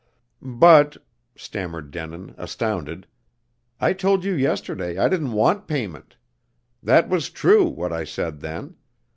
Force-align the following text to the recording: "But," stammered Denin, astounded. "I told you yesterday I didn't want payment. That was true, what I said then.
"But," 0.41 0.97
stammered 1.35 1.91
Denin, 1.91 2.33
astounded. 2.35 3.05
"I 3.79 3.93
told 3.93 4.25
you 4.25 4.33
yesterday 4.33 4.97
I 4.97 5.07
didn't 5.07 5.33
want 5.33 5.67
payment. 5.67 6.15
That 6.81 7.07
was 7.07 7.29
true, 7.29 7.65
what 7.65 7.93
I 7.93 8.03
said 8.03 8.39
then. 8.39 8.77